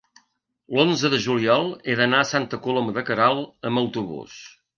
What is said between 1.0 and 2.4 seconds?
de juliol he d'anar a